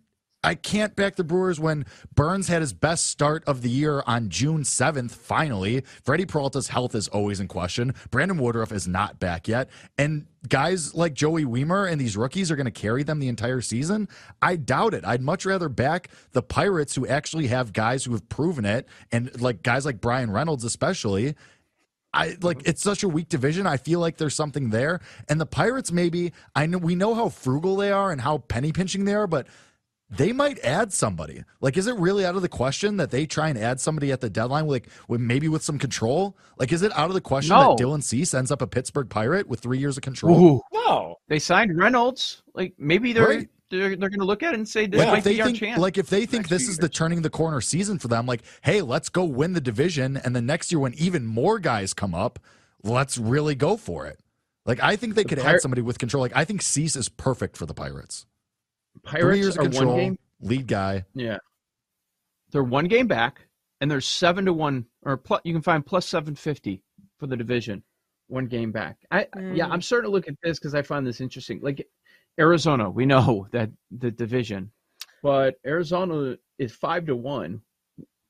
I 0.44 0.56
can't 0.56 0.95
back 0.95 1.16
the 1.16 1.24
Brewers 1.24 1.60
when 1.60 1.86
Burnes 2.13 2.50
had 2.50 2.62
his 2.62 2.74
best 2.74 3.07
start 3.07 3.44
of 3.45 3.62
the 3.62 3.69
year 3.69 4.04
on 4.06 4.30
June 4.30 4.63
7th, 4.63 5.12
finally. 5.12 5.84
Freddy 6.04 6.25
Peralta's 6.25 6.68
health 6.68 6.95
is 6.95 7.07
always 7.07 7.40
in 7.40 7.48
question. 7.48 7.94
Brandon 8.12 8.38
Woodruff 8.38 8.72
is 8.72 8.88
not 8.88 9.19
back 9.19 9.48
yet. 9.48 9.69
And 9.97 10.28
guys 10.50 10.94
like 10.94 11.14
Joey 11.14 11.45
Wiemer 11.45 11.90
and 11.90 12.00
these 12.00 12.18
rookies 12.18 12.52
are 12.52 12.57
going 12.57 12.66
to 12.66 12.71
carry 12.71 13.04
them 13.04 13.19
the 13.19 13.30
entire 13.30 13.62
season? 13.62 14.09
I 14.42 14.57
doubt 14.57 14.94
it. 14.94 15.06
I'd 15.06 15.21
much 15.21 15.45
rather 15.45 15.69
back 15.69 16.09
the 16.33 16.44
Pirates 16.44 16.95
who 16.95 17.07
actually 17.07 17.47
have 17.47 17.71
guys 17.71 18.04
who 18.04 18.12
have 18.12 18.28
proven 18.28 18.66
it 18.66 18.88
and 19.12 19.40
like 19.42 19.64
guys 19.64 19.85
like 19.85 20.02
Bryan 20.02 20.31
Reynolds, 20.31 20.66
especially. 20.66 21.35
I 22.14 22.35
like 22.42 22.62
it's 22.66 22.83
such 22.83 23.04
a 23.04 23.09
weak 23.09 23.30
division. 23.30 23.66
I 23.66 23.78
feel 23.78 24.00
like 24.00 24.18
there's 24.18 24.35
something 24.35 24.69
there. 24.69 25.00
And 25.30 25.42
the 25.42 25.45
Pirates 25.45 25.92
maybe 25.92 26.31
I 26.56 26.68
know 26.68 26.78
we 26.78 26.95
know 26.95 27.16
how 27.16 27.30
frugal 27.30 27.76
they 27.76 27.92
are 27.92 28.12
and 28.12 28.21
how 28.21 28.40
penny 28.40 28.71
pinching 28.71 29.06
they 29.06 29.16
are, 29.16 29.26
but 29.26 29.47
they 30.17 30.31
might 30.31 30.59
add 30.59 30.93
somebody. 30.93 31.43
Like, 31.61 31.77
is 31.77 31.87
it 31.87 31.95
really 31.95 32.25
out 32.25 32.35
of 32.35 32.41
the 32.41 32.49
question 32.49 32.97
that 32.97 33.11
they 33.11 33.25
try 33.25 33.49
and 33.49 33.57
add 33.57 33.79
somebody 33.79 34.11
at 34.11 34.21
the 34.21 34.29
deadline, 34.29 34.67
like 34.67 34.87
with 35.07 35.21
maybe 35.21 35.47
with 35.47 35.63
some 35.63 35.79
control? 35.79 36.37
Like, 36.57 36.71
is 36.71 36.81
it 36.81 36.91
out 36.95 37.07
of 37.07 37.13
the 37.13 37.21
question 37.21 37.55
no. 37.55 37.75
that 37.75 37.83
Dylan 37.83 38.03
Cease 38.03 38.33
ends 38.33 38.51
up 38.51 38.61
a 38.61 38.67
Pittsburgh 38.67 39.09
Pirate 39.09 39.47
with 39.47 39.59
three 39.59 39.77
years 39.77 39.97
of 39.97 40.03
control? 40.03 40.39
Ooh. 40.39 40.61
No, 40.73 41.15
they 41.27 41.39
signed 41.39 41.77
Reynolds. 41.77 42.43
Like, 42.53 42.73
maybe 42.77 43.13
they're 43.13 43.27
right. 43.27 43.49
they're, 43.69 43.95
they're 43.95 44.09
going 44.09 44.19
to 44.19 44.25
look 44.25 44.43
at 44.43 44.53
it 44.53 44.57
and 44.57 44.67
say 44.67 44.85
this 44.85 44.99
like 44.99 45.07
might 45.07 45.23
be 45.23 45.41
our 45.41 45.51
chance. 45.51 45.79
Like, 45.79 45.97
if 45.97 46.09
they 46.09 46.25
think 46.25 46.49
this 46.49 46.67
is 46.67 46.77
the 46.77 46.89
turning 46.89 47.21
the 47.21 47.29
corner 47.29 47.61
season 47.61 47.99
for 47.99 48.07
them, 48.07 48.25
like, 48.25 48.41
hey, 48.61 48.81
let's 48.81 49.09
go 49.09 49.23
win 49.23 49.53
the 49.53 49.61
division, 49.61 50.17
and 50.17 50.35
the 50.35 50.41
next 50.41 50.71
year 50.71 50.79
when 50.79 50.93
even 50.95 51.25
more 51.25 51.59
guys 51.59 51.93
come 51.93 52.13
up, 52.13 52.39
let's 52.83 53.17
really 53.17 53.55
go 53.55 53.77
for 53.77 54.05
it. 54.05 54.19
Like, 54.65 54.81
I 54.81 54.95
think 54.95 55.15
they 55.15 55.23
the 55.23 55.29
could 55.29 55.39
Pir- 55.39 55.55
add 55.55 55.61
somebody 55.61 55.81
with 55.81 55.99
control. 55.99 56.21
Like, 56.21 56.35
I 56.35 56.45
think 56.45 56.61
Cease 56.61 56.95
is 56.95 57.09
perfect 57.09 57.57
for 57.57 57.65
the 57.65 57.73
Pirates. 57.73 58.25
Pirates 59.04 59.26
Three 59.26 59.40
years 59.40 59.57
of 59.57 59.64
control. 59.64 59.94
one 59.94 59.98
game 59.98 60.19
lead 60.42 60.68
guy. 60.68 61.06
Yeah, 61.14 61.38
they're 62.52 62.64
one 62.64 62.86
game 62.86 63.07
back, 63.07 63.48
and 63.81 63.90
they're 63.90 64.02
seven 64.02 64.45
to 64.45 64.54
one, 64.54 64.86
or 65.02 65.18
plus, 65.18 65.42
you 65.44 65.54
can 65.54 65.62
find 65.62 65.86
plus 65.86 66.06
seven 66.06 66.36
fifty 66.36 66.81
for 67.19 67.28
the 67.28 67.38
division, 67.38 67.83
one 68.28 68.48
game 68.48 68.72
back. 68.72 68.98
I 69.12 69.26
mm. 69.36 69.56
yeah, 69.56 69.68
I'm 69.68 69.81
starting 69.81 70.10
to 70.10 70.12
look 70.12 70.28
at 70.28 70.36
this 70.44 70.60
because 70.60 70.76
I 70.76 70.81
find 70.81 71.06
this 71.06 71.22
interesting. 71.22 71.60
Like 71.62 71.88
Arizona, 72.40 72.90
we 72.90 73.06
know 73.06 73.48
that 73.52 73.69
the 73.92 74.12
division, 74.12 74.72
but 75.22 75.56
Arizona 75.66 76.38
is 76.57 76.72
five 76.72 77.06
to 77.07 77.16
one 77.16 77.62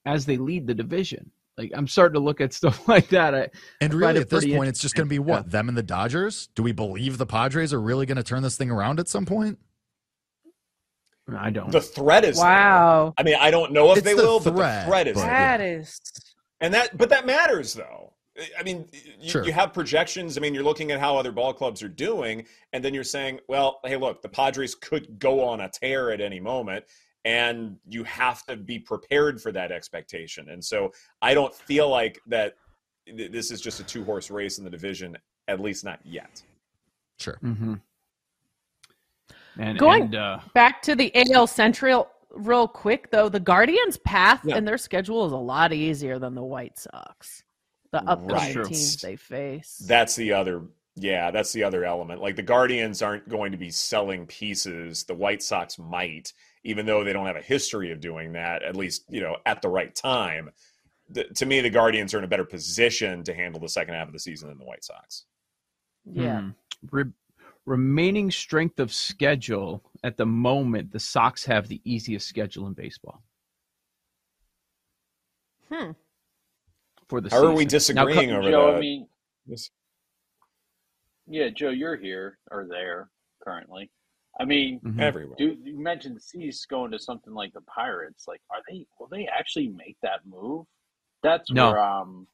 as 0.06 0.26
they 0.26 0.38
lead 0.38 0.68
the 0.68 0.74
division. 0.74 1.32
Like 1.58 1.72
I'm 1.76 1.88
starting 1.88 2.16
to 2.16 2.20
look 2.20 2.42
at 2.42 2.54
stuff 2.54 2.88
like 2.88 3.10
that. 3.10 3.36
I, 3.36 3.50
and 3.82 3.94
really, 3.94 4.20
at 4.20 4.30
this 4.30 4.46
point, 4.46 4.70
it's 4.70 4.82
just 4.82 4.96
going 4.96 5.08
to 5.08 5.10
be 5.10 5.20
what 5.20 5.46
yeah. 5.46 5.50
them 5.50 5.70
and 5.70 5.78
the 5.78 5.84
Dodgers. 5.84 6.48
Do 6.56 6.64
we 6.64 6.72
believe 6.72 7.18
the 7.18 7.26
Padres 7.26 7.74
are 7.74 7.82
really 7.82 8.06
going 8.06 8.18
to 8.18 8.24
turn 8.24 8.44
this 8.44 8.58
thing 8.58 8.72
around 8.72 9.00
at 9.00 9.08
some 9.08 9.26
point? 9.26 9.60
I 11.32 11.50
don't. 11.50 11.72
The 11.72 11.82
threat 11.82 12.26
is 12.26 12.38
wow. 12.38 13.14
There. 13.18 13.24
I 13.24 13.24
mean, 13.24 13.38
I 13.40 13.52
don't 13.52 13.72
know 13.72 13.92
if 13.92 14.00
it's 14.00 14.06
they 14.06 14.14
the 14.14 14.24
will, 14.24 14.40
threat, 14.40 14.54
but 14.54 14.84
the 14.84 14.90
threat 14.90 15.08
is 15.08 15.16
that 15.16 15.62
is, 15.62 16.02
and 16.60 16.74
that, 16.74 16.98
but 16.98 17.10
that 17.10 17.26
matters 17.26 17.74
though. 17.74 18.14
I 18.60 18.64
mean, 18.64 18.88
you, 19.20 19.30
sure. 19.30 19.46
you, 19.46 19.54
have 19.54 19.74
projections. 19.74 20.38
I 20.38 20.42
mean, 20.42 20.56
you're 20.56 20.64
looking 20.64 20.92
at 20.92 21.00
how 21.00 21.16
other 21.16 21.32
ball 21.32 21.54
clubs 21.54 21.84
are 21.84 21.88
doing, 21.88 22.46
and 22.74 22.84
then 22.84 22.94
you're 22.94 23.04
saying, 23.04 23.40
well, 23.48 23.80
hey, 23.86 23.96
look, 23.96 24.24
the 24.24 24.30
Padres 24.30 24.74
could 24.74 25.20
go 25.20 25.44
on 25.44 25.62
a 25.62 25.70
tear 25.70 26.12
at 26.12 26.20
any 26.20 26.40
moment, 26.40 26.84
and 27.26 27.78
you 27.88 28.04
have 28.06 28.44
to 28.48 28.56
be 28.56 28.80
prepared 28.80 29.40
for 29.40 29.52
that 29.52 29.72
expectation. 29.72 30.50
And 30.50 30.64
so 30.66 30.92
I 31.22 31.36
don't 31.36 31.54
feel 31.54 31.90
like 31.90 32.20
that 32.26 32.56
this 33.06 33.52
is 33.52 33.62
just 33.62 33.80
a 33.80 33.84
two 33.84 34.04
horse 34.04 34.32
race 34.32 34.58
in 34.58 34.64
the 34.64 34.70
division, 34.72 35.16
at 35.48 35.60
least 35.60 35.86
not 35.86 36.00
yet. 36.04 36.42
Sure. 37.20 37.38
Mm-hmm. 37.44 37.76
And 39.60 39.78
going 39.78 40.04
and, 40.04 40.16
uh, 40.16 40.40
back 40.54 40.82
to 40.84 40.96
the 40.96 41.12
AL 41.34 41.48
Central 41.48 42.10
real 42.32 42.68
quick, 42.68 43.12
though, 43.12 43.30
the 43.30 43.40
Guardians' 43.40 43.98
path 43.98 44.42
yeah. 44.44 44.56
and 44.56 44.68
their 44.68 44.78
schedule 44.78 45.26
is 45.26 45.32
a 45.32 45.38
lot 45.38 45.72
easier 45.74 46.20
than 46.20 46.34
the 46.36 46.44
White 46.44 46.78
Sox 46.80 47.44
the 47.94 48.00
upcoming 48.10 48.58
right. 48.58 48.66
teams 48.66 48.98
they 48.98 49.16
face. 49.16 49.82
That's 49.88 50.16
the 50.16 50.34
other 50.34 50.64
yeah, 50.96 51.32
that's 51.32 51.54
the 51.54 51.64
other 51.64 51.86
element. 51.86 52.22
Like 52.22 52.36
the 52.36 52.44
Guardians 52.44 53.02
aren't 53.02 53.28
going 53.28 53.52
to 53.52 53.58
be 53.58 53.72
selling 53.72 54.28
pieces. 54.28 55.04
The 55.04 55.16
White 55.16 55.42
Sox 55.42 55.80
might, 55.80 56.34
even 56.64 56.86
though 56.86 57.04
they 57.04 57.14
don't 57.14 57.26
have 57.26 57.36
a 57.36 57.42
history 57.42 57.92
of 57.92 58.00
doing 58.00 58.34
that, 58.34 58.62
at 58.62 58.76
least, 58.76 59.06
you 59.10 59.22
know, 59.22 59.38
at 59.46 59.62
the 59.62 59.70
right 59.70 59.94
time. 59.96 60.52
The, 61.10 61.24
to 61.26 61.46
me, 61.48 61.62
the 61.62 61.72
Guardians 61.72 62.14
are 62.14 62.20
in 62.20 62.24
a 62.24 62.28
better 62.28 62.46
position 62.46 63.24
to 63.24 63.34
handle 63.34 63.60
the 63.60 63.70
second 63.70 63.96
half 63.96 64.08
of 64.08 64.14
the 64.14 64.20
season 64.20 64.50
than 64.50 64.60
the 64.60 64.66
White 64.66 64.84
Sox. 64.84 65.26
Yeah. 66.06 66.42
Hmm. 66.42 66.50
Re- 66.92 67.12
remaining 67.66 68.32
strength 68.32 68.80
of 68.80 68.94
schedule 68.94 69.84
at 70.04 70.18
the 70.18 70.26
moment, 70.26 70.92
the 70.92 71.00
Sox 71.00 71.46
have 71.46 71.68
the 71.68 71.82
easiest 71.86 72.28
schedule 72.28 72.68
in 72.68 72.74
baseball. 72.74 73.22
Hmm 75.72 75.92
for 77.14 77.22
the. 77.22 77.30
How 77.30 77.38
season. 77.38 77.52
are 77.52 77.56
we 77.56 77.66
disagreeing 77.66 78.30
now, 78.30 78.40
over 78.40 78.50
Joe, 78.50 78.72
that? 78.72 78.78
I 78.78 78.80
mean, 78.80 79.08
yeah, 81.28 81.50
Joe, 81.50 81.70
you're 81.70 81.96
here 81.96 82.40
or 82.52 82.66
there 82.70 83.10
currently. 83.44 83.92
I 84.40 84.46
mean, 84.46 84.80
mm-hmm. 84.80 85.00
everywhere. 85.00 85.36
Do, 85.38 85.56
you 85.64 85.80
mentioned 85.80 86.20
Cease 86.22 86.66
going 86.66 86.92
to 86.92 86.98
something 86.98 87.34
like 87.34 87.54
the 87.54 87.62
Pirates. 87.62 88.26
Like, 88.28 88.42
are 88.50 88.62
they? 88.68 88.86
Will 89.00 89.08
they 89.12 89.28
actually 89.28 89.68
make 89.70 89.98
that 90.02 90.22
move? 90.26 90.66
That's 91.22 91.52
no. 91.52 91.72
where 91.72 91.80
um, 91.80 92.28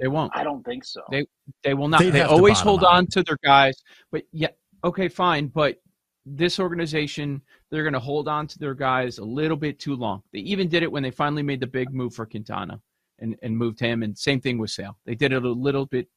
they 0.00 0.08
won't. 0.08 0.32
I 0.34 0.42
don't 0.42 0.64
think 0.64 0.84
so. 0.84 1.02
They 1.10 1.26
they 1.62 1.74
will 1.74 1.88
not. 1.88 2.00
They'd 2.00 2.10
they 2.10 2.22
always 2.22 2.58
hold 2.58 2.82
out. 2.82 2.94
on 2.94 3.06
to 3.08 3.22
their 3.22 3.38
guys. 3.44 3.76
But 4.10 4.24
yeah, 4.32 4.48
okay, 4.84 5.08
fine. 5.08 5.48
But 5.48 5.76
this 6.24 6.58
organization, 6.58 7.40
they're 7.70 7.84
going 7.84 7.92
to 7.92 8.00
hold 8.00 8.28
on 8.28 8.46
to 8.48 8.58
their 8.58 8.74
guys 8.74 9.18
a 9.18 9.24
little 9.24 9.56
bit 9.56 9.78
too 9.78 9.94
long. 9.94 10.22
They 10.32 10.40
even 10.40 10.68
did 10.68 10.82
it 10.82 10.90
when 10.90 11.02
they 11.02 11.10
finally 11.10 11.42
made 11.42 11.60
the 11.60 11.66
big 11.66 11.92
move 11.92 12.14
for 12.14 12.26
Quintana 12.26 12.80
and, 13.20 13.36
and 13.42 13.56
moved 13.56 13.80
him. 13.80 14.02
And 14.02 14.16
same 14.16 14.40
thing 14.40 14.58
with 14.58 14.70
Sale. 14.70 14.98
They 15.06 15.14
did 15.14 15.32
it 15.32 15.44
a 15.44 15.48
little 15.48 15.86
bit 15.86 16.08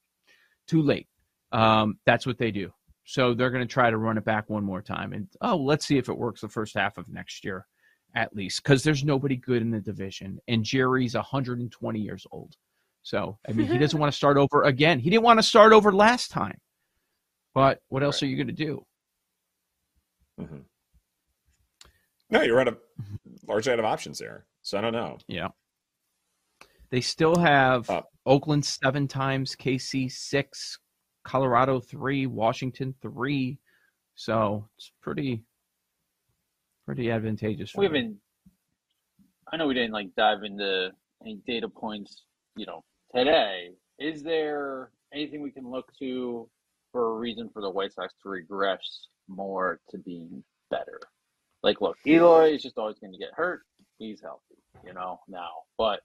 too 0.68 0.82
late. 0.82 1.08
Um, 1.51 2.00
that's 2.06 2.25
what 2.25 2.38
they 2.38 2.51
do. 2.51 2.72
So 3.06 3.34
they're 3.34 3.50
going 3.50 3.68
to 3.68 3.74
try 3.74 3.89
to 3.89 3.98
run 3.98 4.18
it 4.18 4.25
back 4.25 4.50
one 4.50 4.63
more 4.63 4.82
time. 4.82 5.13
And 5.13 5.28
oh, 5.42 5.58
let's 5.58 5.86
see 5.86 5.98
if 5.98 6.10
it 6.10 6.18
works 6.18 6.42
the 6.42 6.48
first 6.48 6.75
half 6.75 6.98
of 6.98 7.10
next 7.10 7.44
year, 7.44 7.66
at 8.16 8.36
least, 8.36 8.63
because 8.63 8.84
there's 8.84 9.04
nobody 9.04 9.36
good 9.36 9.62
in 9.62 9.72
the 9.72 9.80
division. 9.80 10.39
And 10.48 10.63
Jerry's 10.63 11.16
120 11.16 12.00
years 12.00 12.28
old. 12.32 12.56
So, 13.01 13.39
I 13.48 13.54
mean, 13.54 13.68
he 13.68 13.78
doesn't 13.80 14.00
want 14.00 14.12
to 14.12 14.18
start 14.18 14.38
over 14.38 14.63
again. 14.63 15.00
He 15.00 15.10
didn't 15.10 15.24
want 15.24 15.39
to 15.39 15.44
start 15.44 15.74
over 15.74 15.92
last 15.92 16.30
time. 16.30 16.60
But 17.53 17.79
what 17.89 18.03
else 18.03 18.22
right. 18.22 18.27
are 18.27 18.32
you 18.32 18.38
going 18.38 18.56
to 18.56 18.65
do? 18.65 18.86
Mm-hmm. 20.39 20.60
No, 22.29 22.41
you're 22.41 22.60
out 22.60 22.68
of 22.68 22.77
largely 23.48 23.74
out 23.74 23.79
of 23.79 23.86
options 23.86 24.20
there. 24.20 24.46
So 24.62 24.77
I 24.77 24.82
don't 24.82 24.94
know. 24.94 25.18
Yeah. 25.27 25.50
They 26.91 27.01
still 27.01 27.36
have 27.36 27.89
uh, 27.89 28.01
Oakland 28.25 28.65
seven 28.65 29.08
times, 29.08 29.56
KC 29.56 30.12
six, 30.12 30.77
Colorado 31.24 31.79
three, 31.79 32.25
Washington 32.27 32.96
three. 33.01 33.60
So 34.15 34.68
it's 34.77 34.91
pretty, 35.01 35.44
pretty 36.86 37.12
advantageous. 37.12 37.74
we 37.75 37.86
haven't. 37.86 38.18
I 39.51 39.58
know 39.58 39.68
we 39.68 39.74
didn't 39.74 39.94
like 39.94 40.10
dive 40.15 40.44
into 40.44 40.91
any 41.22 41.39
data 41.48 41.68
points, 41.68 42.24
you 42.56 42.65
know, 42.65 42.84
today. 43.15 43.72
Is 43.98 44.24
there 44.24 44.91
anything 45.13 45.41
we 45.41 45.51
can 45.51 45.70
look 45.70 45.91
to 46.00 46.48
for 47.00 47.15
a 47.15 47.18
reason 47.18 47.50
for 47.53 47.62
the 47.62 47.70
White 47.70 47.94
Sox 47.94 48.13
to 48.22 48.29
regress 48.29 49.08
more 49.29 49.79
to 49.89 49.98
being 50.00 50.44
better? 50.70 51.00
Like, 51.63 51.79
look, 51.79 51.96
Eloy 52.06 52.56
is 52.56 52.62
just 52.62 52.77
always 52.77 53.00
going 53.00 53.13
to 53.13 53.18
get 53.18 53.29
hurt. 53.34 53.62
He's 54.00 54.20
healthy, 54.22 54.62
you 54.86 54.94
know, 54.94 55.22
now. 55.29 55.50
But 55.77 56.01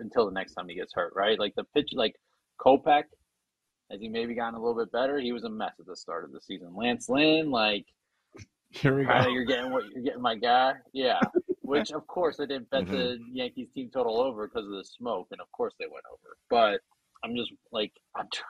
until 0.00 0.24
the 0.24 0.32
next 0.32 0.54
time 0.54 0.66
he 0.68 0.74
gets 0.74 0.94
hurt, 0.94 1.12
right? 1.14 1.38
Like 1.38 1.54
the 1.54 1.64
pitch, 1.74 1.90
like 1.92 2.14
Kopech, 2.58 3.04
has 3.90 4.00
he 4.00 4.08
maybe 4.08 4.34
gotten 4.34 4.54
a 4.54 4.58
little 4.58 4.82
bit 4.82 4.90
better? 4.90 5.18
He 5.18 5.32
was 5.32 5.44
a 5.44 5.50
mess 5.50 5.74
at 5.78 5.86
the 5.86 5.96
start 5.96 6.24
of 6.24 6.32
the 6.32 6.40
season. 6.40 6.74
Lance 6.74 7.10
Lynn, 7.10 7.50
like, 7.50 7.84
here 8.70 8.96
we 8.96 9.04
go. 9.04 9.28
You're 9.28 9.44
getting 9.44 9.70
what 9.70 9.84
you're 9.94 10.02
getting, 10.02 10.22
my 10.22 10.34
guy. 10.34 10.74
Yeah. 10.94 11.20
Which 11.60 11.90
of 11.90 12.06
course 12.06 12.40
I 12.40 12.46
didn't 12.46 12.70
bet 12.70 12.84
mm-hmm. 12.84 12.92
the 12.92 13.18
Yankees 13.32 13.68
team 13.74 13.90
total 13.92 14.18
over 14.22 14.48
because 14.48 14.64
of 14.64 14.72
the 14.72 14.84
smoke, 14.84 15.28
and 15.30 15.40
of 15.42 15.52
course 15.52 15.74
they 15.78 15.84
went 15.84 16.06
over. 16.10 16.38
But 16.48 16.80
I'm 17.22 17.36
just 17.36 17.52
like 17.72 17.92
I'm, 18.16 18.26
tr- 18.32 18.42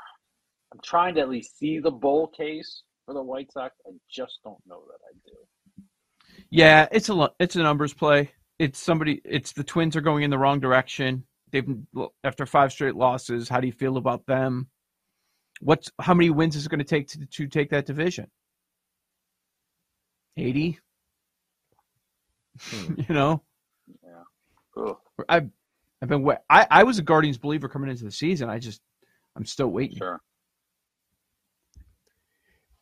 I'm 0.72 0.80
trying 0.82 1.14
to 1.14 1.20
at 1.20 1.28
least 1.28 1.58
see 1.58 1.78
the 1.78 1.90
bowl 1.90 2.28
case 2.28 2.82
for 3.06 3.14
the 3.14 3.22
White 3.22 3.50
Sox. 3.52 3.74
I 3.86 3.92
just 4.10 4.38
don't 4.44 4.60
know 4.66 4.82
that 4.86 4.98
I 5.04 5.12
do. 5.24 5.84
Yeah, 6.50 6.86
it's 6.92 7.08
a 7.08 7.30
it's 7.38 7.56
a 7.56 7.62
numbers 7.62 7.94
play. 7.94 8.30
It's 8.58 8.78
somebody 8.78 9.20
it's 9.24 9.52
the 9.52 9.64
twins 9.64 9.96
are 9.96 10.00
going 10.00 10.24
in 10.24 10.30
the 10.30 10.38
wrong 10.38 10.60
direction. 10.60 11.24
They've 11.50 11.66
after 12.24 12.44
five 12.44 12.72
straight 12.72 12.96
losses 12.96 13.48
how 13.48 13.60
do 13.60 13.66
you 13.66 13.72
feel 13.72 13.96
about 13.96 14.26
them? 14.26 14.68
What's 15.60 15.90
how 16.00 16.14
many 16.14 16.30
wins 16.30 16.54
is 16.54 16.66
it 16.66 16.68
going 16.68 16.78
to 16.78 16.84
take 16.84 17.08
to, 17.08 17.26
to 17.26 17.46
take 17.46 17.70
that 17.70 17.86
division? 17.86 18.30
80 20.36 20.78
hmm. 22.60 22.94
you 23.08 23.14
know? 23.14 23.42
Yeah. 24.04 24.82
Ugh. 24.84 24.96
i've 25.28 25.48
i've 26.00 26.08
been 26.08 26.28
I, 26.48 26.66
I 26.70 26.82
was 26.84 26.98
a 26.98 27.02
guardians 27.02 27.38
believer 27.38 27.68
coming 27.68 27.90
into 27.90 28.04
the 28.04 28.12
season. 28.12 28.50
I 28.50 28.58
just 28.58 28.82
i'm 29.34 29.46
still 29.46 29.68
waiting. 29.68 29.96
Sure 29.98 30.20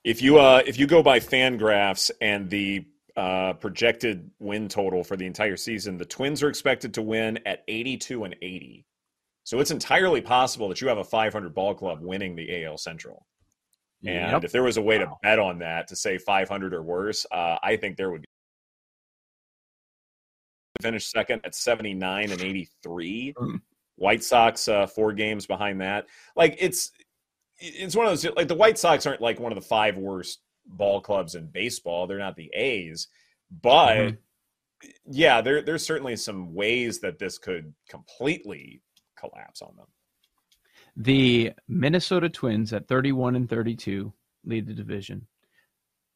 if 0.06 0.22
you 0.22 0.38
uh 0.38 0.62
if 0.64 0.78
you 0.78 0.86
go 0.86 1.02
by 1.02 1.18
FanGraphs 1.18 2.12
and 2.20 2.48
the 2.48 2.86
uh, 3.16 3.54
projected 3.54 4.30
win 4.38 4.68
total 4.68 5.02
for 5.02 5.16
the 5.16 5.26
entire 5.26 5.56
season, 5.56 5.96
the 5.96 6.04
Twins 6.04 6.42
are 6.42 6.48
expected 6.48 6.92
to 6.94 7.02
win 7.02 7.38
at 7.46 7.64
82 7.66 8.24
and 8.24 8.36
80. 8.42 8.84
So 9.42 9.58
it's 9.58 9.70
entirely 9.70 10.20
possible 10.20 10.68
that 10.68 10.82
you 10.82 10.88
have 10.88 10.98
a 10.98 11.04
500 11.04 11.54
ball 11.54 11.74
club 11.74 12.00
winning 12.02 12.36
the 12.36 12.64
AL 12.64 12.76
Central. 12.76 13.26
And 14.04 14.32
yep. 14.32 14.44
if 14.44 14.52
there 14.52 14.62
was 14.62 14.76
a 14.76 14.82
way 14.82 14.98
wow. 14.98 15.04
to 15.04 15.10
bet 15.22 15.38
on 15.38 15.60
that 15.60 15.88
to 15.88 15.96
say 15.96 16.18
500 16.18 16.74
or 16.74 16.82
worse, 16.82 17.24
uh, 17.32 17.56
I 17.62 17.76
think 17.76 17.96
there 17.96 18.10
would 18.10 18.20
be. 18.20 18.26
Finish 20.82 21.06
second 21.06 21.40
at 21.44 21.54
79 21.54 22.32
and 22.32 22.40
83. 22.42 23.34
Mm. 23.38 23.60
White 23.96 24.22
Sox 24.22 24.68
uh, 24.68 24.86
four 24.86 25.14
games 25.14 25.46
behind 25.46 25.80
that. 25.80 26.06
Like 26.36 26.56
it's 26.58 26.92
it's 27.58 27.96
one 27.96 28.06
of 28.06 28.12
those 28.12 28.24
like 28.36 28.48
the 28.48 28.54
White 28.54 28.78
Sox 28.78 29.06
aren't 29.06 29.20
like 29.20 29.40
one 29.40 29.52
of 29.52 29.56
the 29.56 29.66
five 29.66 29.96
worst 29.96 30.40
ball 30.66 31.00
clubs 31.00 31.34
in 31.34 31.46
baseball. 31.46 32.06
They're 32.06 32.18
not 32.18 32.36
the 32.36 32.50
A's, 32.54 33.08
but 33.62 33.96
mm-hmm. 33.96 34.90
yeah, 35.10 35.40
there, 35.40 35.62
there's 35.62 35.84
certainly 35.84 36.16
some 36.16 36.54
ways 36.54 37.00
that 37.00 37.18
this 37.18 37.38
could 37.38 37.72
completely 37.88 38.82
collapse 39.18 39.62
on 39.62 39.74
them. 39.76 39.86
The 40.96 41.52
Minnesota 41.68 42.28
Twins 42.28 42.72
at 42.72 42.88
31 42.88 43.36
and 43.36 43.48
32 43.48 44.12
lead 44.44 44.66
the 44.66 44.74
division. 44.74 45.26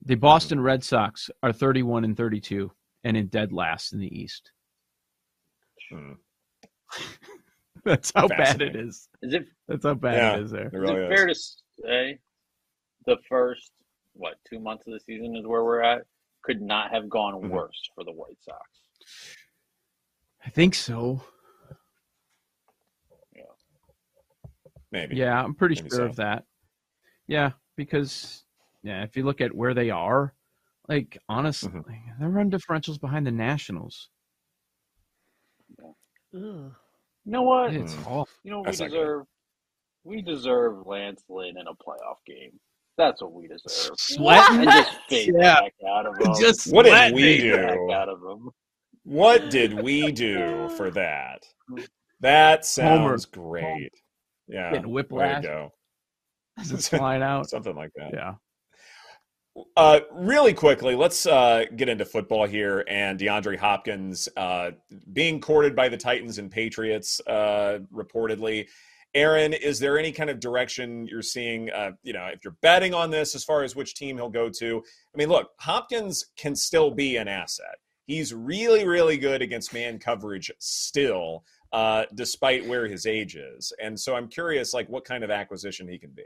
The 0.04 0.14
Boston 0.14 0.58
mm-hmm. 0.58 0.66
Red 0.66 0.84
Sox 0.84 1.30
are 1.42 1.52
31 1.52 2.04
and 2.04 2.16
32 2.16 2.70
and 3.04 3.16
in 3.16 3.26
dead 3.26 3.52
last 3.52 3.92
in 3.92 4.00
the 4.00 4.20
East. 4.20 4.52
Hmm. 5.90 6.12
That's 7.84 8.12
how 8.14 8.28
bad 8.28 8.60
it 8.60 8.76
is. 8.76 9.08
Is 9.22 9.34
it? 9.34 9.46
That's 9.68 9.84
how 9.84 9.94
bad 9.94 10.14
yeah, 10.14 10.36
it 10.36 10.44
is 10.44 10.50
there. 10.50 10.66
It 10.66 10.76
really 10.76 11.00
is 11.00 11.10
it 11.10 11.16
fair 11.16 11.26
to 11.26 11.34
say 11.34 12.18
the 13.06 13.16
first 13.28 13.72
what 14.14 14.34
two 14.48 14.58
months 14.58 14.86
of 14.86 14.92
the 14.92 15.00
season 15.00 15.36
is 15.36 15.46
where 15.46 15.64
we're 15.64 15.82
at 15.82 16.02
could 16.42 16.60
not 16.60 16.90
have 16.92 17.08
gone 17.08 17.34
mm-hmm. 17.34 17.48
worse 17.48 17.90
for 17.94 18.04
the 18.04 18.12
White 18.12 18.38
Sox. 18.40 18.60
I 20.44 20.50
think 20.50 20.74
so. 20.74 21.22
Yeah. 23.34 23.42
Maybe. 24.90 25.16
Yeah, 25.16 25.42
I'm 25.42 25.54
pretty 25.54 25.76
Maybe 25.76 25.90
sure 25.90 25.98
so. 25.98 26.04
of 26.06 26.16
that. 26.16 26.44
Yeah, 27.26 27.52
because 27.76 28.44
yeah, 28.82 29.02
if 29.04 29.16
you 29.16 29.24
look 29.24 29.40
at 29.40 29.54
where 29.54 29.74
they 29.74 29.90
are, 29.90 30.34
like 30.88 31.16
honestly, 31.28 31.70
mm-hmm. 31.70 32.20
their 32.20 32.30
run 32.30 32.50
differentials 32.50 33.00
behind 33.00 33.26
the 33.26 33.32
Nationals. 33.32 34.08
Yeah. 36.32 36.68
You 37.24 37.32
know 37.32 37.42
what? 37.42 37.74
It's 37.74 37.94
mm. 37.94 38.06
awful. 38.06 38.28
You 38.42 38.50
know 38.50 38.60
we 38.60 38.70
deserve. 38.72 39.26
We 40.04 40.22
deserve 40.22 40.86
Lance 40.86 41.22
Lynn 41.28 41.58
in 41.58 41.66
a 41.66 41.74
playoff 41.74 42.24
game. 42.26 42.52
That's 42.96 43.22
what 43.22 43.32
we 43.32 43.48
deserve. 43.48 43.92
Sweating 43.98 44.60
and 44.60 44.70
just 44.70 44.98
fade 45.08 45.34
yeah. 45.34 45.60
back 45.60 45.72
out 45.88 46.06
of 46.06 46.18
them. 46.18 46.34
Just 46.38 46.72
what 46.72 46.84
did 46.84 47.14
we 47.14 47.38
do? 47.38 47.90
Out 47.92 48.08
of 48.08 48.20
them. 48.20 48.50
What 49.04 49.50
did 49.50 49.82
we 49.82 50.12
do 50.12 50.68
for 50.76 50.90
that? 50.90 51.42
That 52.20 52.64
sounds 52.64 53.26
Homer. 53.34 53.50
great. 53.50 53.92
Yeah, 54.48 54.72
getting 54.72 54.90
whiplash. 54.90 55.42
go. 55.42 55.70
As 56.58 56.72
it's 56.72 56.88
flying 56.88 57.22
out, 57.22 57.48
something 57.50 57.74
like 57.74 57.92
that. 57.96 58.10
Yeah. 58.12 58.34
Uh, 59.76 60.00
really 60.12 60.54
quickly, 60.54 60.94
let's 60.94 61.26
uh, 61.26 61.64
get 61.76 61.88
into 61.88 62.04
football 62.04 62.46
here 62.46 62.84
and 62.88 63.18
DeAndre 63.18 63.58
Hopkins 63.58 64.28
uh, 64.36 64.70
being 65.12 65.40
courted 65.40 65.74
by 65.74 65.88
the 65.88 65.96
Titans 65.96 66.38
and 66.38 66.50
Patriots, 66.50 67.20
uh, 67.26 67.78
reportedly. 67.92 68.68
Erin, 69.12 69.52
is 69.52 69.80
there 69.80 69.98
any 69.98 70.12
kind 70.12 70.30
of 70.30 70.38
direction 70.38 71.04
you're 71.06 71.20
seeing? 71.20 71.68
Uh, 71.70 71.90
you 72.04 72.12
know, 72.12 72.26
if 72.26 72.44
you're 72.44 72.56
betting 72.62 72.94
on 72.94 73.10
this 73.10 73.34
as 73.34 73.42
far 73.42 73.64
as 73.64 73.74
which 73.74 73.96
team 73.96 74.16
he'll 74.16 74.30
go 74.30 74.48
to, 74.48 74.82
I 75.12 75.18
mean, 75.18 75.28
look, 75.28 75.50
Hopkins 75.58 76.26
can 76.36 76.54
still 76.54 76.92
be 76.92 77.16
an 77.16 77.26
asset. 77.26 77.76
He's 78.06 78.32
really, 78.32 78.86
really 78.86 79.18
good 79.18 79.42
against 79.42 79.74
man 79.74 79.98
coverage 79.98 80.50
still, 80.60 81.44
uh, 81.72 82.04
despite 82.14 82.66
where 82.68 82.86
his 82.86 83.04
age 83.04 83.34
is. 83.34 83.72
And 83.82 83.98
so 83.98 84.14
I'm 84.14 84.28
curious, 84.28 84.72
like, 84.72 84.88
what 84.88 85.04
kind 85.04 85.24
of 85.24 85.30
acquisition 85.30 85.88
he 85.88 85.98
can 85.98 86.10
be. 86.10 86.24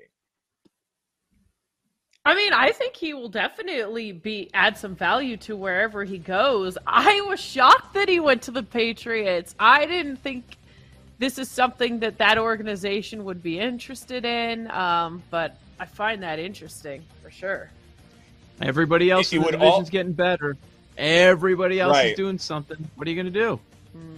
I 2.26 2.34
mean, 2.34 2.54
I 2.54 2.72
think 2.72 2.96
he 2.96 3.12
will 3.12 3.28
definitely 3.28 4.12
be 4.12 4.48
add 4.54 4.78
some 4.78 4.96
value 4.96 5.36
to 5.38 5.56
wherever 5.56 6.04
he 6.04 6.16
goes. 6.16 6.78
I 6.86 7.20
was 7.28 7.38
shocked 7.38 7.92
that 7.94 8.08
he 8.08 8.18
went 8.18 8.42
to 8.42 8.50
the 8.50 8.62
Patriots. 8.62 9.54
I 9.58 9.84
didn't 9.84 10.16
think 10.16 10.56
this 11.18 11.38
is 11.38 11.50
something 11.50 12.00
that 12.00 12.16
that 12.18 12.38
organization 12.38 13.24
would 13.24 13.42
be 13.42 13.60
interested 13.60 14.24
in, 14.24 14.70
um, 14.70 15.22
but 15.30 15.58
I 15.78 15.84
find 15.84 16.22
that 16.22 16.38
interesting 16.38 17.02
for 17.22 17.30
sure. 17.30 17.70
Everybody 18.62 19.10
else 19.10 19.30
in 19.32 19.42
the 19.42 19.50
division's 19.50 19.72
all... 19.72 19.82
getting 19.82 20.12
better. 20.12 20.56
Everybody 20.96 21.78
else 21.78 21.92
right. 21.92 22.10
is 22.12 22.16
doing 22.16 22.38
something. 22.38 22.88
What 22.94 23.06
are 23.06 23.10
you 23.10 23.16
going 23.16 23.32
to 23.32 23.38
do? 23.38 23.60
Mm-hmm. 23.96 24.08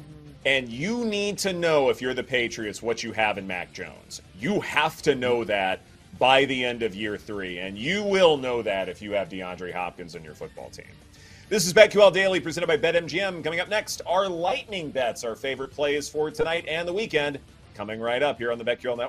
And 0.44 0.68
you 0.68 1.04
need 1.04 1.38
to 1.38 1.52
know 1.52 1.88
if 1.88 2.00
you're 2.00 2.14
the 2.14 2.22
Patriots 2.22 2.82
what 2.82 3.02
you 3.02 3.12
have 3.12 3.36
in 3.36 3.48
Mac 3.48 3.72
Jones. 3.72 4.22
You 4.38 4.60
have 4.60 5.02
to 5.02 5.16
know 5.16 5.42
that 5.44 5.80
by 6.18 6.44
the 6.44 6.64
end 6.64 6.82
of 6.82 6.94
year 6.94 7.16
three. 7.16 7.58
And 7.58 7.76
you 7.76 8.02
will 8.02 8.36
know 8.36 8.62
that 8.62 8.88
if 8.88 9.02
you 9.02 9.12
have 9.12 9.28
DeAndre 9.28 9.72
Hopkins 9.72 10.14
in 10.14 10.24
your 10.24 10.34
football 10.34 10.70
team. 10.70 10.86
This 11.48 11.64
is 11.64 11.72
BetQL 11.72 12.12
Daily 12.12 12.40
presented 12.40 12.66
by 12.66 12.76
BetMGM. 12.76 13.44
Coming 13.44 13.60
up 13.60 13.68
next, 13.68 14.02
our 14.04 14.28
lightning 14.28 14.90
bets, 14.90 15.22
our 15.22 15.36
favorite 15.36 15.70
plays 15.70 16.08
for 16.08 16.30
tonight 16.30 16.64
and 16.66 16.88
the 16.88 16.92
weekend, 16.92 17.38
coming 17.74 18.00
right 18.00 18.22
up 18.22 18.38
here 18.38 18.50
on 18.50 18.58
the 18.58 18.64
BetQL 18.64 18.96
Network. 18.96 19.04